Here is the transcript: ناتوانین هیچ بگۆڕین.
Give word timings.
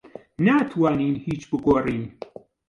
ناتوانین 0.45 1.15
هیچ 1.25 1.41
بگۆڕین. 1.49 2.03